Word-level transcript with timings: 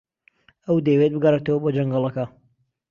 ئەو 0.65 0.77
دەیەوێت 0.85 1.11
بگەڕێتەوە 1.15 1.59
بۆ 1.61 1.69
جەنگەڵەکە. 1.75 2.25